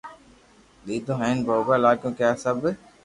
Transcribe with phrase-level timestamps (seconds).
[0.85, 2.57] ديديو ھين يوا لگيو ڪو آ سب